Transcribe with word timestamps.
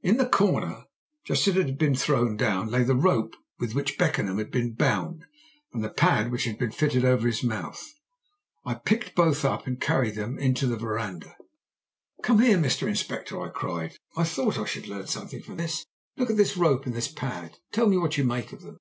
In 0.00 0.16
the 0.16 0.24
corner, 0.26 0.86
just 1.26 1.46
as 1.46 1.54
it 1.54 1.66
had 1.66 1.76
been 1.76 1.94
thrown 1.94 2.38
down, 2.38 2.70
lay 2.70 2.82
the 2.82 2.94
rope 2.94 3.34
with 3.58 3.74
which 3.74 3.98
Beckenham 3.98 4.38
had 4.38 4.50
been 4.50 4.72
bound 4.72 5.26
and 5.74 5.84
the 5.84 5.90
pad 5.90 6.30
which 6.32 6.44
had 6.44 6.58
been 6.58 6.70
fitted 6.72 7.04
over 7.04 7.26
his 7.26 7.42
mouth. 7.44 7.84
I 8.64 8.72
picked 8.72 9.14
both 9.14 9.44
up 9.44 9.66
and 9.66 9.78
carried 9.78 10.14
them 10.14 10.38
into 10.38 10.66
the 10.66 10.78
verandah. 10.78 11.36
"Come 12.22 12.38
here, 12.38 12.56
Mr. 12.56 12.86
Inspector," 12.88 13.38
I 13.38 13.50
cried. 13.50 13.98
"I 14.16 14.24
thought 14.24 14.56
I 14.56 14.64
should 14.64 14.88
learn 14.88 15.08
something 15.08 15.42
from 15.42 15.58
this. 15.58 15.84
Look 16.16 16.30
at 16.30 16.38
this 16.38 16.56
rope 16.56 16.86
and 16.86 16.94
this 16.94 17.08
pad, 17.12 17.44
and 17.50 17.60
tell 17.72 17.86
me 17.86 17.98
what 17.98 18.16
you 18.16 18.24
make 18.24 18.54
of 18.54 18.62
them." 18.62 18.78